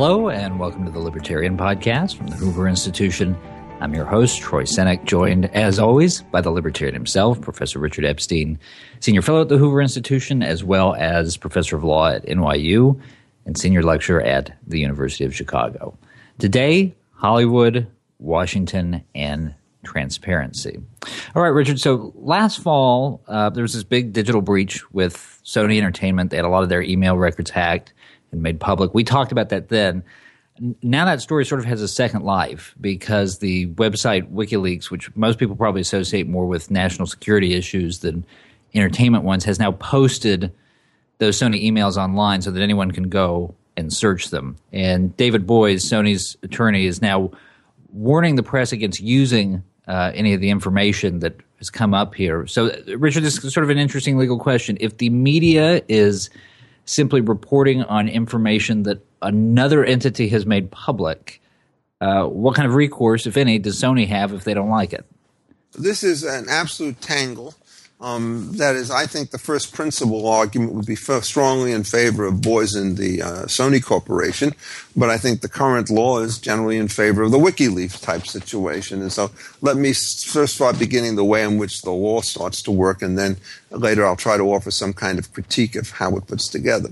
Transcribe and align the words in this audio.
Hello, 0.00 0.28
and 0.28 0.60
welcome 0.60 0.84
to 0.84 0.92
the 0.92 1.00
Libertarian 1.00 1.56
Podcast 1.56 2.16
from 2.16 2.28
the 2.28 2.36
Hoover 2.36 2.68
Institution. 2.68 3.36
I'm 3.80 3.92
your 3.92 4.04
host, 4.04 4.40
Troy 4.40 4.62
Senik, 4.62 5.02
joined, 5.02 5.46
as 5.46 5.80
always, 5.80 6.22
by 6.22 6.40
the 6.40 6.52
Libertarian 6.52 6.94
himself, 6.94 7.40
Professor 7.40 7.80
Richard 7.80 8.04
Epstein, 8.04 8.60
Senior 9.00 9.22
Fellow 9.22 9.40
at 9.40 9.48
the 9.48 9.58
Hoover 9.58 9.82
Institution, 9.82 10.40
as 10.40 10.62
well 10.62 10.94
as 10.94 11.36
Professor 11.36 11.74
of 11.74 11.82
Law 11.82 12.10
at 12.10 12.24
NYU 12.26 13.00
and 13.44 13.58
Senior 13.58 13.82
Lecturer 13.82 14.22
at 14.22 14.56
the 14.64 14.78
University 14.78 15.24
of 15.24 15.34
Chicago. 15.34 15.98
Today, 16.38 16.94
Hollywood, 17.14 17.88
Washington, 18.20 19.02
and 19.16 19.52
transparency. 19.82 20.78
All 21.34 21.42
right, 21.42 21.48
Richard. 21.48 21.80
So 21.80 22.12
last 22.14 22.60
fall, 22.60 23.20
uh, 23.26 23.50
there 23.50 23.62
was 23.62 23.72
this 23.72 23.82
big 23.82 24.12
digital 24.12 24.42
breach 24.42 24.88
with 24.92 25.40
Sony 25.44 25.76
Entertainment. 25.76 26.30
They 26.30 26.36
had 26.36 26.44
a 26.44 26.50
lot 26.50 26.62
of 26.62 26.68
their 26.68 26.82
email 26.82 27.16
records 27.16 27.50
hacked 27.50 27.94
and 28.32 28.42
made 28.42 28.60
public. 28.60 28.94
We 28.94 29.04
talked 29.04 29.32
about 29.32 29.48
that 29.50 29.68
then. 29.68 30.02
Now 30.82 31.04
that 31.04 31.20
story 31.20 31.44
sort 31.44 31.60
of 31.60 31.66
has 31.66 31.82
a 31.82 31.88
second 31.88 32.22
life 32.24 32.74
because 32.80 33.38
the 33.38 33.66
website 33.74 34.32
WikiLeaks, 34.32 34.90
which 34.90 35.14
most 35.14 35.38
people 35.38 35.54
probably 35.54 35.80
associate 35.80 36.28
more 36.28 36.46
with 36.46 36.70
national 36.70 37.06
security 37.06 37.54
issues 37.54 38.00
than 38.00 38.26
entertainment 38.74 39.24
ones, 39.24 39.44
has 39.44 39.58
now 39.58 39.72
posted 39.72 40.52
those 41.18 41.38
Sony 41.38 41.64
emails 41.64 41.96
online 41.96 42.42
so 42.42 42.50
that 42.50 42.60
anyone 42.60 42.90
can 42.90 43.08
go 43.08 43.54
and 43.76 43.92
search 43.92 44.30
them. 44.30 44.56
And 44.72 45.16
David 45.16 45.46
Boies, 45.46 45.84
Sony's 45.84 46.36
attorney, 46.42 46.86
is 46.86 47.00
now 47.00 47.30
warning 47.92 48.34
the 48.34 48.42
press 48.42 48.72
against 48.72 49.00
using 49.00 49.62
uh, 49.86 50.10
any 50.14 50.34
of 50.34 50.40
the 50.40 50.50
information 50.50 51.20
that 51.20 51.36
has 51.58 51.70
come 51.70 51.94
up 51.94 52.14
here. 52.14 52.46
So, 52.46 52.72
Richard, 52.96 53.22
this 53.22 53.42
is 53.42 53.54
sort 53.54 53.64
of 53.64 53.70
an 53.70 53.78
interesting 53.78 54.18
legal 54.18 54.38
question. 54.38 54.76
If 54.80 54.98
the 54.98 55.10
media 55.10 55.82
is 55.88 56.30
simply 56.88 57.20
reporting 57.20 57.82
on 57.82 58.08
information 58.08 58.84
that 58.84 59.04
another 59.20 59.84
entity 59.84 60.28
has 60.28 60.46
made 60.46 60.70
public, 60.70 61.40
uh, 62.00 62.24
what 62.24 62.54
kind 62.54 62.66
of 62.66 62.74
recourse, 62.74 63.26
if 63.26 63.36
any, 63.36 63.58
does 63.58 63.80
Sony 63.80 64.06
have 64.06 64.32
if 64.32 64.44
they 64.44 64.54
don't 64.54 64.70
like 64.70 64.92
it? 64.92 65.04
This 65.74 66.02
is 66.02 66.24
an 66.24 66.46
absolute 66.48 67.00
tangle 67.00 67.54
um, 68.00 68.52
that 68.52 68.76
is, 68.76 68.92
I 68.92 69.06
think 69.06 69.30
the 69.30 69.38
first 69.38 69.74
principle 69.74 70.28
argument 70.28 70.72
would 70.74 70.86
be 70.86 70.94
strongly 70.94 71.72
in 71.72 71.82
favor 71.82 72.26
of 72.26 72.40
Boies 72.40 72.76
in 72.76 72.94
the 72.94 73.22
uh, 73.22 73.26
Sony 73.46 73.82
Corporation, 73.82 74.54
but 74.96 75.10
I 75.10 75.18
think 75.18 75.40
the 75.40 75.48
current 75.48 75.90
law 75.90 76.20
is 76.20 76.38
generally 76.38 76.76
in 76.76 76.86
favor 76.86 77.22
of 77.22 77.32
the 77.32 77.38
WikiLeaks 77.38 78.00
type 78.00 78.24
situation. 78.24 79.02
And 79.02 79.12
so 79.12 79.32
let 79.62 79.76
me 79.76 79.92
first 79.92 80.54
start 80.54 80.78
beginning 80.78 81.16
the 81.16 81.24
way 81.24 81.42
in 81.42 81.58
which 81.58 81.82
the 81.82 81.90
law 81.90 82.20
starts 82.20 82.62
to 82.62 82.70
work, 82.70 83.02
and 83.02 83.18
then 83.18 83.36
later 83.70 84.06
I'll 84.06 84.14
try 84.14 84.36
to 84.36 84.44
offer 84.44 84.70
some 84.70 84.92
kind 84.92 85.18
of 85.18 85.32
critique 85.32 85.74
of 85.74 85.90
how 85.90 86.16
it 86.16 86.28
puts 86.28 86.46
together. 86.46 86.90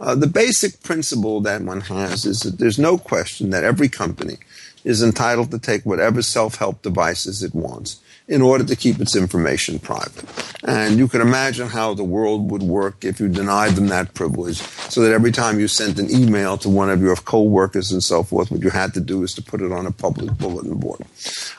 Uh, 0.00 0.16
the 0.16 0.26
basic 0.26 0.82
principle 0.82 1.40
that 1.42 1.62
one 1.62 1.82
has 1.82 2.24
is 2.24 2.40
that 2.40 2.58
there's 2.58 2.80
no 2.80 2.98
question 2.98 3.50
that 3.50 3.62
every 3.62 3.88
company 3.88 4.38
is 4.82 5.04
entitled 5.04 5.52
to 5.52 5.58
take 5.60 5.86
whatever 5.86 6.20
self 6.20 6.56
help 6.56 6.82
devices 6.82 7.44
it 7.44 7.54
wants 7.54 8.00
in 8.28 8.42
order 8.42 8.62
to 8.62 8.76
keep 8.76 9.00
its 9.00 9.16
information 9.16 9.78
private. 9.78 10.24
And 10.64 10.98
you 10.98 11.08
can 11.08 11.22
imagine 11.22 11.68
how 11.68 11.94
the 11.94 12.04
world 12.04 12.50
would 12.50 12.62
work 12.62 13.04
if 13.04 13.20
you 13.20 13.28
denied 13.28 13.72
them 13.72 13.88
that 13.88 14.12
privilege, 14.12 14.58
so 14.58 15.00
that 15.00 15.12
every 15.12 15.32
time 15.32 15.58
you 15.58 15.66
sent 15.66 15.98
an 15.98 16.10
email 16.10 16.58
to 16.58 16.68
one 16.68 16.90
of 16.90 17.00
your 17.00 17.16
co-workers 17.16 17.90
and 17.90 18.02
so 18.02 18.22
forth, 18.22 18.50
what 18.50 18.62
you 18.62 18.70
had 18.70 18.92
to 18.94 19.00
do 19.00 19.22
is 19.22 19.32
to 19.34 19.42
put 19.42 19.62
it 19.62 19.72
on 19.72 19.86
a 19.86 19.90
public 19.90 20.36
bulletin 20.36 20.74
board. 20.78 21.00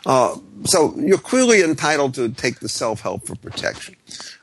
Uh, 0.05 0.37
so 0.65 0.93
you're 0.97 1.17
clearly 1.17 1.61
entitled 1.61 2.13
to 2.15 2.29
take 2.29 2.59
the 2.59 2.69
self-help 2.69 3.25
for 3.25 3.35
protection. 3.35 3.95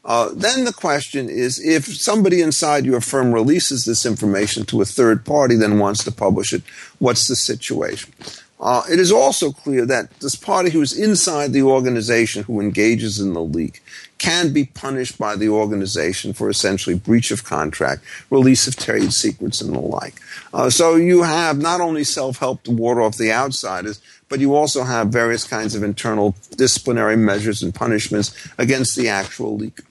Uh, 0.04 0.30
then 0.34 0.64
the 0.64 0.72
question 0.72 1.28
is 1.28 1.64
if 1.64 1.84
somebody 1.84 2.40
inside 2.40 2.84
your 2.84 3.00
firm 3.00 3.32
releases 3.32 3.84
this 3.84 4.06
information 4.06 4.64
to 4.64 4.80
a 4.80 4.84
third 4.84 5.24
party, 5.24 5.56
then 5.56 5.78
wants 5.78 6.02
to 6.04 6.12
publish 6.12 6.52
it, 6.52 6.62
what's 6.98 7.28
the 7.28 7.36
situation? 7.36 8.12
Uh, 8.58 8.82
it 8.90 8.98
is 8.98 9.12
also 9.12 9.52
clear 9.52 9.84
that 9.84 10.10
this 10.20 10.34
party 10.34 10.70
who 10.70 10.80
is 10.80 10.98
inside 10.98 11.52
the 11.52 11.62
organization 11.62 12.42
who 12.44 12.60
engages 12.60 13.20
in 13.20 13.34
the 13.34 13.42
leak 13.42 13.82
can 14.18 14.52
be 14.52 14.64
punished 14.64 15.18
by 15.18 15.36
the 15.36 15.48
organization 15.48 16.32
for 16.32 16.48
essentially 16.48 16.96
breach 16.96 17.30
of 17.30 17.44
contract, 17.44 18.02
release 18.30 18.66
of 18.66 18.74
trade 18.74 19.12
secrets, 19.12 19.60
and 19.60 19.74
the 19.74 19.80
like. 19.80 20.14
Uh, 20.54 20.70
so 20.70 20.96
you 20.96 21.22
have 21.22 21.58
not 21.58 21.82
only 21.82 22.02
self-help 22.02 22.62
to 22.62 22.70
ward 22.70 22.98
off 22.98 23.18
the 23.18 23.30
outsiders, 23.30 24.00
but 24.28 24.40
you 24.40 24.54
also 24.54 24.84
have 24.84 25.08
various 25.08 25.44
kinds 25.44 25.74
of 25.74 25.82
internal 25.82 26.34
disciplinary 26.56 27.16
measures 27.16 27.62
and 27.62 27.74
punishments 27.74 28.34
against 28.56 28.96
the 28.96 29.08
actual 29.08 29.58
leaker. 29.58 29.84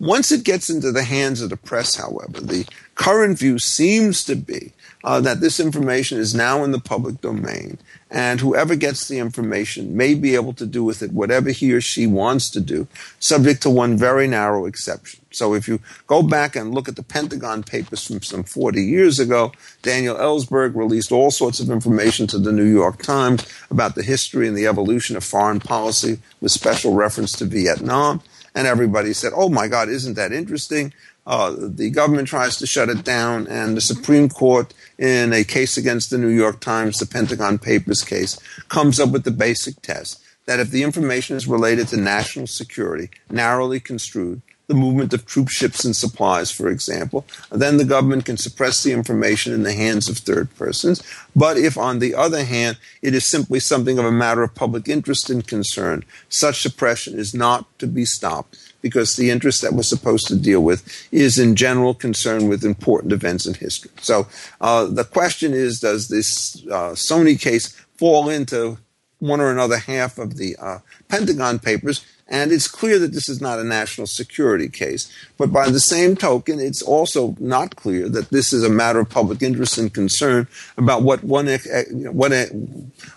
Once 0.00 0.32
it 0.32 0.44
gets 0.44 0.68
into 0.70 0.90
the 0.90 1.04
hands 1.04 1.40
of 1.40 1.50
the 1.50 1.56
press, 1.56 1.96
however, 1.96 2.40
the 2.40 2.66
current 2.94 3.38
view 3.38 3.58
seems 3.58 4.24
to 4.24 4.34
be 4.34 4.72
uh, 5.02 5.20
that 5.20 5.40
this 5.40 5.58
information 5.58 6.18
is 6.18 6.34
now 6.34 6.62
in 6.62 6.72
the 6.72 6.78
public 6.78 7.20
domain, 7.20 7.78
and 8.10 8.40
whoever 8.40 8.76
gets 8.76 9.08
the 9.08 9.18
information 9.18 9.96
may 9.96 10.14
be 10.14 10.34
able 10.34 10.52
to 10.52 10.66
do 10.66 10.84
with 10.84 11.02
it 11.02 11.12
whatever 11.12 11.50
he 11.50 11.72
or 11.72 11.80
she 11.80 12.06
wants 12.06 12.50
to 12.50 12.60
do, 12.60 12.86
subject 13.18 13.62
to 13.62 13.70
one 13.70 13.96
very 13.96 14.26
narrow 14.26 14.66
exception. 14.66 15.20
So 15.32 15.54
if 15.54 15.68
you 15.68 15.80
go 16.06 16.22
back 16.22 16.56
and 16.56 16.74
look 16.74 16.88
at 16.88 16.96
the 16.96 17.02
Pentagon 17.02 17.62
Papers 17.62 18.06
from 18.06 18.20
some 18.22 18.42
40 18.42 18.82
years 18.82 19.18
ago, 19.18 19.52
Daniel 19.82 20.16
Ellsberg 20.16 20.74
released 20.74 21.12
all 21.12 21.30
sorts 21.30 21.60
of 21.60 21.70
information 21.70 22.26
to 22.28 22.38
the 22.38 22.52
New 22.52 22.64
York 22.64 23.02
Times 23.02 23.46
about 23.70 23.94
the 23.94 24.02
history 24.02 24.48
and 24.48 24.56
the 24.56 24.66
evolution 24.66 25.16
of 25.16 25.24
foreign 25.24 25.60
policy 25.60 26.18
with 26.40 26.52
special 26.52 26.94
reference 26.94 27.32
to 27.34 27.44
Vietnam. 27.44 28.22
And 28.54 28.66
everybody 28.66 29.12
said, 29.12 29.32
oh 29.34 29.48
my 29.48 29.68
God, 29.68 29.88
isn't 29.88 30.14
that 30.14 30.32
interesting? 30.32 30.92
Uh, 31.26 31.54
the 31.58 31.90
government 31.90 32.28
tries 32.28 32.56
to 32.56 32.66
shut 32.66 32.88
it 32.88 33.04
down, 33.04 33.46
and 33.46 33.76
the 33.76 33.80
Supreme 33.80 34.28
Court, 34.28 34.72
in 34.98 35.32
a 35.32 35.44
case 35.44 35.76
against 35.76 36.10
the 36.10 36.18
New 36.18 36.28
York 36.28 36.60
Times, 36.60 36.98
the 36.98 37.06
Pentagon 37.06 37.58
Papers 37.58 38.02
case, 38.02 38.38
comes 38.68 38.98
up 38.98 39.10
with 39.10 39.24
the 39.24 39.30
basic 39.30 39.80
test 39.82 40.22
that 40.46 40.60
if 40.60 40.70
the 40.70 40.82
information 40.82 41.36
is 41.36 41.46
related 41.46 41.88
to 41.88 41.96
national 41.96 42.46
security, 42.46 43.10
narrowly 43.30 43.78
construed, 43.78 44.42
the 44.70 44.74
movement 44.74 45.12
of 45.12 45.26
troop 45.26 45.48
ships 45.48 45.84
and 45.84 45.96
supplies, 45.96 46.52
for 46.52 46.68
example, 46.68 47.26
then 47.50 47.76
the 47.76 47.84
government 47.84 48.24
can 48.24 48.36
suppress 48.36 48.84
the 48.84 48.92
information 48.92 49.52
in 49.52 49.64
the 49.64 49.72
hands 49.72 50.08
of 50.08 50.18
third 50.18 50.48
persons. 50.54 51.02
But 51.34 51.56
if, 51.56 51.76
on 51.76 51.98
the 51.98 52.14
other 52.14 52.44
hand, 52.44 52.78
it 53.02 53.12
is 53.12 53.26
simply 53.26 53.58
something 53.58 53.98
of 53.98 54.04
a 54.04 54.12
matter 54.12 54.44
of 54.44 54.54
public 54.54 54.86
interest 54.86 55.28
and 55.28 55.44
concern, 55.44 56.04
such 56.28 56.62
suppression 56.62 57.18
is 57.18 57.34
not 57.34 57.66
to 57.80 57.88
be 57.88 58.04
stopped 58.04 58.69
because 58.82 59.16
the 59.16 59.30
interest 59.30 59.62
that 59.62 59.72
we're 59.72 59.82
supposed 59.82 60.26
to 60.28 60.36
deal 60.36 60.62
with 60.62 61.08
is 61.12 61.38
in 61.38 61.56
general 61.56 61.94
concerned 61.94 62.48
with 62.48 62.64
important 62.64 63.12
events 63.12 63.46
in 63.46 63.54
history. 63.54 63.90
So 64.00 64.26
uh, 64.60 64.86
the 64.86 65.04
question 65.04 65.52
is, 65.52 65.80
does 65.80 66.08
this 66.08 66.56
uh, 66.66 66.92
Sony 66.92 67.38
case 67.40 67.68
fall 67.96 68.28
into 68.28 68.78
one 69.18 69.40
or 69.40 69.50
another 69.50 69.78
half 69.78 70.18
of 70.18 70.36
the 70.36 70.56
uh, 70.56 70.78
Pentagon 71.08 71.58
Papers? 71.58 72.04
And 72.30 72.52
it's 72.52 72.68
clear 72.68 73.00
that 73.00 73.12
this 73.12 73.28
is 73.28 73.40
not 73.40 73.58
a 73.58 73.64
national 73.64 74.06
security 74.06 74.68
case. 74.68 75.12
But 75.36 75.52
by 75.52 75.68
the 75.68 75.80
same 75.80 76.14
token, 76.14 76.60
it's 76.60 76.80
also 76.80 77.34
not 77.40 77.74
clear 77.74 78.08
that 78.08 78.30
this 78.30 78.52
is 78.52 78.62
a 78.62 78.68
matter 78.68 79.00
of 79.00 79.10
public 79.10 79.42
interest 79.42 79.78
and 79.78 79.92
concern 79.92 80.46
about 80.78 81.02
what 81.02 81.24
one, 81.24 81.48
eh, 81.48 81.58
what 81.90 82.32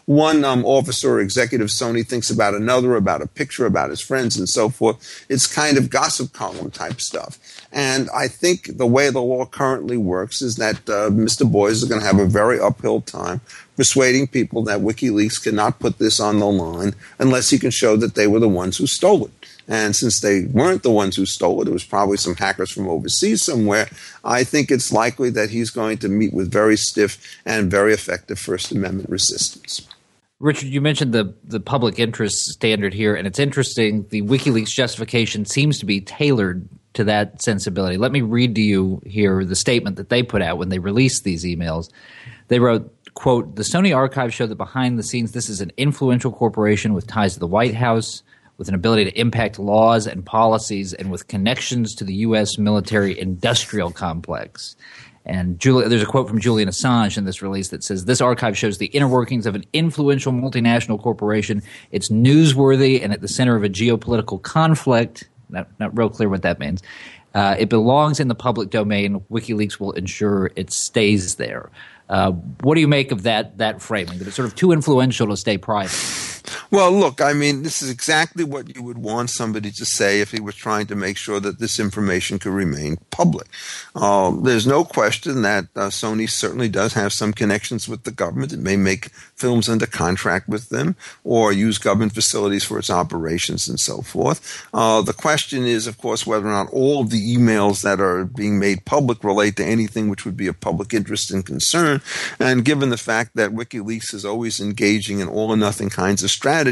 one 0.06 0.44
um, 0.44 0.66
officer 0.66 1.12
or 1.12 1.20
executive 1.20 1.68
Sony 1.68 2.06
thinks 2.06 2.32
about 2.32 2.56
another, 2.56 2.96
about 2.96 3.22
a 3.22 3.28
picture, 3.28 3.68
about 3.68 3.92
his 3.92 4.02
friends, 4.02 4.36
and 4.36 4.50
so 4.50 4.70
forth. 4.70 5.26
It's 5.30 5.46
kind 5.46 5.78
of 5.78 5.92
gossip 5.92 6.34
column 6.34 6.72
type 6.72 7.00
stuff. 7.00 7.38
And 7.72 8.10
I 8.16 8.28
think 8.28 8.78
the 8.78 8.88
way 8.88 9.12
the 9.12 9.22
law 9.22 9.46
currently 9.46 9.98
works 9.98 10.42
is 10.42 10.56
that 10.56 10.78
uh, 10.90 11.10
Mr. 11.12 11.50
Boies 11.50 11.84
is 11.84 11.90
going 11.90 12.02
to 12.02 12.08
have 12.08 12.20
a 12.20 12.26
very 12.26 12.60
uphill 12.60 13.02
time 13.02 13.42
persuading 13.76 14.28
people 14.28 14.64
that 14.64 14.80
WikiLeaks 14.80 15.42
cannot 15.42 15.80
put 15.80 15.98
this 15.98 16.20
on 16.20 16.40
the 16.40 16.46
line 16.46 16.94
unless 17.20 17.50
he 17.50 17.60
can 17.60 17.72
show 17.72 17.96
that 17.98 18.16
they 18.16 18.28
were 18.28 18.40
the 18.40 18.50
ones 18.50 18.78
who 18.78 18.88
stole 18.88 19.26
it. 19.26 19.32
And 19.68 19.96
since 19.96 20.20
they 20.20 20.46
weren't 20.46 20.84
the 20.84 20.92
ones 20.92 21.16
who 21.16 21.26
stole 21.26 21.62
it, 21.62 21.68
it 21.68 21.74
was 21.74 21.86
probably 21.86 22.18
some 22.18 22.36
hackers 22.36 22.72
from 22.72 22.88
overseas 22.88 23.44
somewhere. 23.44 23.88
I 24.24 24.44
think 24.44 24.70
it's 24.70 24.92
likely 24.92 25.30
that 25.32 25.50
he's 25.50 25.70
going 25.70 26.00
to 26.00 26.10
meet 26.10 26.34
with 26.34 26.52
very 26.52 26.76
stiff 26.76 27.40
and 27.46 27.72
very 27.72 27.94
effective 27.94 28.40
First 28.40 28.72
Amendment 28.72 29.10
resistance. 29.10 29.88
Richard, 30.40 30.68
you 30.68 30.82
mentioned 30.82 31.14
the 31.14 31.34
the 31.46 31.62
public 31.62 32.00
interest 32.00 32.48
standard 32.48 32.94
here, 32.94 33.16
and 33.16 33.26
it's 33.26 33.40
interesting. 33.40 34.06
The 34.10 34.24
WikiLeaks 34.24 34.74
justification 34.74 35.46
seems 35.46 35.80
to 35.80 35.86
be 35.86 36.02
tailored 36.02 36.68
to 36.96 37.06
that 37.06 37.42
sensibility. 37.42 37.96
Let 37.96 38.12
me 38.12 38.22
read 38.22 38.56
to 38.56 38.62
you 38.62 39.02
here 39.06 39.46
the 39.46 39.56
statement 39.56 39.96
that 39.96 40.10
they 40.10 40.22
put 40.22 40.42
out 40.42 40.58
when 40.58 40.68
they 40.68 40.80
released 40.80 41.24
these 41.24 41.46
emails. 41.46 41.90
They 42.50 42.60
wrote, 42.60 42.93
quote, 43.14 43.56
the 43.56 43.64
Sony 43.64 43.96
archives 43.96 44.34
show 44.34 44.48
that 44.48 44.56
behind 44.56 44.98
the 44.98 45.04
scenes, 45.04 45.32
this 45.32 45.50
is 45.50 45.62
an 45.62 45.72
influential 45.78 46.32
corporation 46.32 46.94
with 46.94 47.08
ties 47.08 47.34
to 47.34 47.40
the 47.40 47.48
White 47.48 47.76
House, 47.76 48.24
with 48.58 48.68
an 48.68 48.76
ability 48.76 49.06
to 49.06 49.20
impact 49.20 49.60
laws 49.60 50.08
and 50.08 50.26
policies, 50.26 50.94
and 50.94 51.12
with 51.12 51.28
connections 51.28 51.96
to 51.96 52.04
the 52.04 52.14
U.S. 52.16 52.58
military 52.58 53.20
industrial 53.20 53.92
complex. 53.92 54.76
And 55.26 55.60
Julie, 55.60 55.88
there's 55.88 56.02
a 56.02 56.06
quote 56.06 56.28
from 56.28 56.40
Julian 56.40 56.68
Assange 56.68 57.18
in 57.18 57.26
this 57.26 57.42
release 57.42 57.70
that 57.70 57.84
says, 57.84 58.06
This 58.06 58.20
archive 58.20 58.58
shows 58.58 58.78
the 58.78 58.88
inner 58.88 59.08
workings 59.08 59.46
of 59.46 59.56
an 59.56 59.64
influential 59.72 60.34
multinational 60.34 61.02
corporation. 61.02 61.64
It's 61.92 62.10
newsworthy 62.10 63.02
and 63.02 63.14
at 63.14 63.22
the 63.22 63.28
center 63.28 63.56
of 63.56 63.64
a 63.64 63.70
geopolitical 63.70 64.42
conflict. 64.42 65.30
Not, 65.50 65.68
not 65.80 65.98
real 65.98 66.10
clear 66.10 66.30
what 66.30 66.42
that 66.42 66.60
means 66.60 66.82
Uh, 67.34 67.56
it 67.58 67.70
belongs 67.70 68.20
in 68.20 68.28
the 68.28 68.36
public 68.36 68.70
domain. 68.70 69.20
WikiLeaks 69.32 69.80
will 69.80 69.92
ensure 69.94 70.52
it 70.56 70.72
stays 70.72 71.36
there. 71.36 71.72
Uh, 72.10 72.32
what 72.62 72.76
do 72.76 72.82
you 72.82 72.88
make 72.88 73.12
of 73.12 73.24
that 73.24 73.58
that 73.58 73.82
framing? 73.82 74.18
That 74.20 74.28
it's 74.28 74.36
sort 74.36 74.48
of 74.48 74.56
too 74.56 74.72
influential 74.72 75.28
to 75.28 75.38
stay 75.38 75.58
private. 75.58 76.33
Well, 76.74 76.92
look, 76.92 77.22
I 77.22 77.34
mean, 77.34 77.62
this 77.62 77.84
is 77.84 77.92
exactly 77.92 78.44
what 78.44 78.76
you 78.76 78.82
would 78.82 78.98
want 78.98 79.30
somebody 79.30 79.70
to 79.70 79.86
say 79.86 80.22
if 80.22 80.32
he 80.32 80.42
was 80.42 80.56
trying 80.56 80.88
to 80.88 80.96
make 80.96 81.18
sure 81.18 81.40
that 81.40 81.60
this 81.60 81.80
information 81.80 82.40
could 82.40 82.52
remain 82.52 82.98
public. 83.12 83.46
Uh, 83.96 84.32
there's 84.42 84.66
no 84.66 84.84
question 84.84 85.44
that 85.44 85.66
uh, 85.76 85.90
Sony 85.90 86.28
certainly 86.28 86.70
does 86.70 86.94
have 86.94 87.14
some 87.14 87.32
connections 87.32 87.88
with 87.88 88.06
the 88.06 88.12
government. 88.12 88.54
It 88.54 88.60
may 88.60 88.76
make 88.76 89.10
films 89.36 89.70
under 89.70 89.86
contract 89.86 90.50
with 90.50 90.70
them 90.70 90.96
or 91.24 91.54
use 91.54 91.78
government 91.78 92.16
facilities 92.16 92.64
for 92.64 92.80
its 92.80 92.90
operations 92.90 93.68
and 93.68 93.80
so 93.80 94.02
forth. 94.02 94.68
Uh, 94.74 95.04
the 95.04 95.14
question 95.14 95.66
is, 95.66 95.86
of 95.86 96.00
course, 96.00 96.26
whether 96.26 96.48
or 96.48 96.52
not 96.54 96.74
all 96.74 97.04
the 97.04 97.38
emails 97.38 97.84
that 97.84 98.02
are 98.02 98.26
being 98.26 98.58
made 98.58 98.84
public 98.84 99.24
relate 99.24 99.58
to 99.58 99.64
anything 99.64 100.10
which 100.10 100.26
would 100.26 100.36
be 100.36 100.48
of 100.48 100.60
public 100.60 100.92
interest 100.92 101.30
and 101.30 101.46
concern. 101.46 102.02
And 102.40 102.66
given 102.66 102.90
the 102.90 102.98
fact 102.98 103.36
that 103.36 103.52
WikiLeaks 103.52 104.12
is 104.12 104.26
always 104.26 104.60
engaging 104.60 105.20
in 105.20 105.28
all 105.28 105.52
or 105.52 105.58
nothing 105.58 105.92
kinds 105.92 106.24
of 106.24 106.32
strategies, 106.32 106.63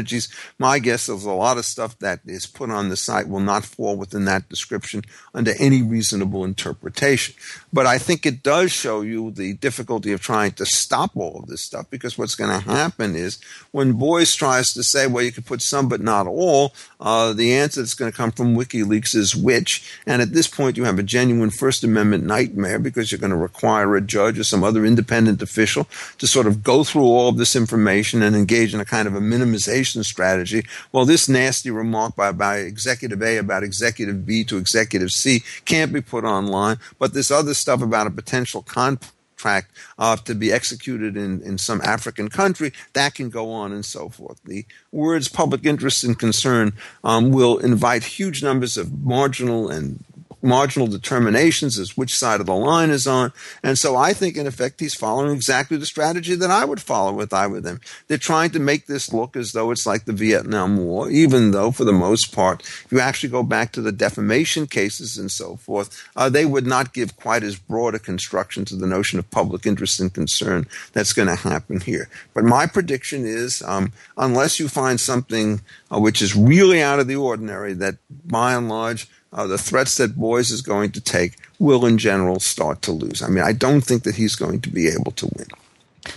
my 0.58 0.78
guess 0.78 1.08
is 1.08 1.24
a 1.24 1.32
lot 1.32 1.58
of 1.58 1.64
stuff 1.64 1.98
that 1.98 2.20
is 2.24 2.46
put 2.46 2.70
on 2.70 2.88
the 2.88 2.96
site 2.96 3.28
will 3.28 3.40
not 3.40 3.64
fall 3.64 3.96
within 3.96 4.24
that 4.26 4.48
description 4.48 5.02
under 5.34 5.52
any 5.58 5.82
reasonable 5.82 6.44
interpretation. 6.44 7.34
But 7.72 7.86
I 7.86 7.98
think 7.98 8.26
it 8.26 8.42
does 8.42 8.72
show 8.72 9.00
you 9.00 9.30
the 9.30 9.54
difficulty 9.54 10.12
of 10.12 10.20
trying 10.20 10.52
to 10.52 10.66
stop 10.66 11.16
all 11.16 11.40
of 11.40 11.48
this 11.48 11.62
stuff 11.62 11.86
because 11.90 12.16
what's 12.16 12.34
going 12.34 12.50
to 12.50 12.68
happen 12.68 13.14
is 13.14 13.38
when 13.70 13.94
Boies 13.94 14.34
tries 14.34 14.72
to 14.72 14.82
say, 14.82 15.06
well, 15.06 15.24
you 15.24 15.32
could 15.32 15.46
put 15.46 15.62
some 15.62 15.88
but 15.88 16.00
not 16.00 16.26
all, 16.26 16.72
uh, 17.00 17.32
the 17.32 17.54
answer 17.54 17.80
that's 17.80 17.94
going 17.94 18.10
to 18.10 18.16
come 18.16 18.30
from 18.30 18.56
WikiLeaks 18.56 19.14
is 19.14 19.34
which. 19.34 19.98
And 20.06 20.22
at 20.22 20.32
this 20.32 20.46
point, 20.46 20.76
you 20.76 20.84
have 20.84 20.98
a 20.98 21.02
genuine 21.02 21.50
First 21.50 21.84
Amendment 21.84 22.24
nightmare 22.24 22.78
because 22.78 23.10
you're 23.10 23.18
going 23.18 23.30
to 23.30 23.36
require 23.36 23.96
a 23.96 24.00
judge 24.00 24.38
or 24.38 24.44
some 24.44 24.62
other 24.62 24.86
independent 24.86 25.42
official 25.42 25.88
to 26.18 26.26
sort 26.26 26.46
of 26.46 26.62
go 26.62 26.84
through 26.84 27.02
all 27.02 27.28
of 27.28 27.36
this 27.36 27.56
information 27.56 28.22
and 28.22 28.36
engage 28.36 28.74
in 28.74 28.80
a 28.80 28.84
kind 28.84 29.08
of 29.08 29.14
a 29.14 29.20
minimization 29.20 29.81
strategy. 29.84 30.64
Well, 30.92 31.04
this 31.04 31.28
nasty 31.28 31.70
remark 31.70 32.16
by, 32.16 32.32
by 32.32 32.58
Executive 32.58 33.22
A 33.22 33.38
about 33.38 33.62
Executive 33.62 34.24
B 34.24 34.44
to 34.44 34.56
Executive 34.56 35.10
C 35.10 35.42
can't 35.64 35.92
be 35.92 36.00
put 36.00 36.24
online, 36.24 36.78
but 36.98 37.14
this 37.14 37.30
other 37.30 37.54
stuff 37.54 37.82
about 37.82 38.06
a 38.06 38.10
potential 38.10 38.62
contract 38.62 39.70
uh, 39.98 40.16
to 40.16 40.34
be 40.34 40.52
executed 40.52 41.16
in, 41.16 41.42
in 41.42 41.58
some 41.58 41.80
African 41.82 42.28
country, 42.28 42.72
that 42.92 43.14
can 43.14 43.28
go 43.28 43.50
on 43.50 43.72
and 43.72 43.84
so 43.84 44.08
forth. 44.08 44.40
The 44.44 44.64
words 44.92 45.28
public 45.28 45.64
interest 45.64 46.04
and 46.04 46.18
concern 46.18 46.72
um, 47.02 47.32
will 47.32 47.58
invite 47.58 48.04
huge 48.04 48.42
numbers 48.42 48.76
of 48.76 49.02
marginal 49.02 49.68
and 49.68 50.04
marginal 50.42 50.88
determinations 50.88 51.78
as 51.78 51.96
which 51.96 52.14
side 52.14 52.40
of 52.40 52.46
the 52.46 52.54
line 52.54 52.90
is 52.90 53.06
on. 53.06 53.32
And 53.62 53.78
so 53.78 53.96
I 53.96 54.12
think, 54.12 54.36
in 54.36 54.46
effect, 54.46 54.80
he's 54.80 54.94
following 54.94 55.34
exactly 55.34 55.76
the 55.76 55.86
strategy 55.86 56.34
that 56.34 56.50
I 56.50 56.64
would 56.64 56.80
follow 56.80 57.20
if 57.20 57.32
I 57.32 57.46
were 57.46 57.60
them. 57.60 57.80
They're 58.08 58.18
trying 58.18 58.50
to 58.50 58.58
make 58.58 58.86
this 58.86 59.12
look 59.12 59.36
as 59.36 59.52
though 59.52 59.70
it's 59.70 59.86
like 59.86 60.04
the 60.04 60.12
Vietnam 60.12 60.76
War, 60.76 61.10
even 61.10 61.52
though, 61.52 61.70
for 61.70 61.84
the 61.84 61.92
most 61.92 62.34
part, 62.34 62.62
if 62.62 62.88
you 62.90 63.00
actually 63.00 63.30
go 63.30 63.42
back 63.42 63.72
to 63.72 63.80
the 63.80 63.92
defamation 63.92 64.66
cases 64.66 65.16
and 65.16 65.30
so 65.30 65.56
forth, 65.56 66.04
uh, 66.16 66.28
they 66.28 66.44
would 66.44 66.66
not 66.66 66.92
give 66.92 67.16
quite 67.16 67.42
as 67.42 67.56
broad 67.56 67.94
a 67.94 67.98
construction 67.98 68.64
to 68.64 68.76
the 68.76 68.86
notion 68.86 69.18
of 69.18 69.30
public 69.30 69.66
interest 69.66 70.00
and 70.00 70.12
concern 70.12 70.66
that's 70.92 71.12
going 71.12 71.28
to 71.28 71.36
happen 71.36 71.80
here. 71.80 72.08
But 72.34 72.44
my 72.44 72.66
prediction 72.66 73.24
is, 73.24 73.62
um, 73.62 73.92
unless 74.16 74.58
you 74.58 74.68
find 74.68 75.00
something 75.00 75.60
uh, 75.92 76.00
which 76.00 76.22
is 76.22 76.34
really 76.34 76.82
out 76.82 76.98
of 76.98 77.06
the 77.06 77.16
ordinary, 77.16 77.74
that 77.74 77.96
by 78.24 78.54
and 78.54 78.68
large, 78.68 79.08
uh, 79.32 79.46
the 79.46 79.58
threats 79.58 79.96
that 79.96 80.16
Boies 80.16 80.50
is 80.50 80.62
going 80.62 80.92
to 80.92 81.00
take 81.00 81.36
will, 81.58 81.86
in 81.86 81.98
general, 81.98 82.38
start 82.40 82.82
to 82.82 82.92
lose. 82.92 83.22
I 83.22 83.28
mean, 83.28 83.44
I 83.44 83.52
don't 83.52 83.80
think 83.80 84.02
that 84.04 84.16
he's 84.16 84.36
going 84.36 84.60
to 84.60 84.70
be 84.70 84.88
able 84.88 85.12
to 85.12 85.28
win. 85.36 85.46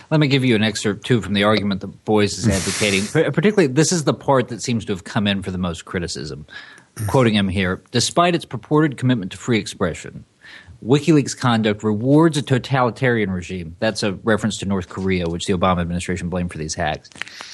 Let 0.10 0.20
me 0.20 0.28
give 0.28 0.44
you 0.44 0.56
an 0.56 0.64
excerpt, 0.64 1.06
too, 1.06 1.22
from 1.22 1.34
the 1.34 1.44
argument 1.44 1.82
that 1.82 2.06
Boies 2.06 2.38
is 2.38 2.48
advocating. 2.48 3.06
Particularly, 3.34 3.68
this 3.68 3.92
is 3.92 4.04
the 4.04 4.14
part 4.14 4.48
that 4.50 4.62
seems 4.62 4.84
to 4.86 4.94
have 4.94 5.04
come 5.04 5.28
in 5.28 5.44
for 5.44 5.52
the 5.52 5.58
most 5.58 5.86
criticism. 5.86 6.46
Quoting 7.08 7.34
him 7.34 7.50
here 7.50 7.82
Despite 7.92 8.36
its 8.36 8.46
purported 8.46 8.98
commitment 8.98 9.32
to 9.34 9.38
free 9.38 9.60
expression, 9.60 10.24
WikiLeaks 10.86 11.36
conduct 11.36 11.84
rewards 11.84 12.38
a 12.38 12.44
totalitarian 12.44 13.32
regime. 13.32 13.76
That's 13.80 14.04
a 14.04 14.14
reference 14.14 14.60
to 14.60 14.68
North 14.68 14.88
Korea, 14.88 15.28
which 15.28 15.46
the 15.46 15.54
Obama 15.54 15.82
administration 15.82 16.30
blamed 16.30 16.52
for 16.52 16.60
these 16.60 16.76
hacks. 16.76 17.10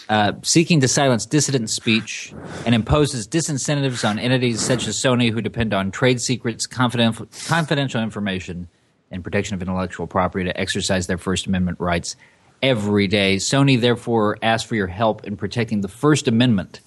Uh, 0.09 0.33
seeking 0.41 0.81
to 0.81 0.87
silence 0.89 1.25
dissident 1.25 1.69
speech 1.69 2.33
and 2.65 2.75
imposes 2.75 3.25
disincentives 3.29 4.07
on 4.07 4.19
entities 4.19 4.59
such 4.59 4.85
as 4.85 4.97
Sony 4.97 5.31
who 5.31 5.41
depend 5.41 5.73
on 5.73 5.91
trade 5.91 6.19
secrets, 6.19 6.67
confidential, 6.67 7.25
confidential 7.45 8.01
information, 8.01 8.67
and 9.11 9.23
protection 9.23 9.55
of 9.55 9.61
intellectual 9.61 10.07
property 10.07 10.43
to 10.43 10.59
exercise 10.59 11.07
their 11.07 11.17
First 11.17 11.47
Amendment 11.47 11.79
rights 11.79 12.17
every 12.61 13.07
day. 13.07 13.37
Sony 13.37 13.79
therefore 13.79 14.37
asks 14.41 14.67
for 14.67 14.75
your 14.75 14.87
help 14.87 15.23
in 15.23 15.37
protecting 15.37 15.79
the 15.79 15.87
First 15.87 16.27
Amendment 16.27 16.81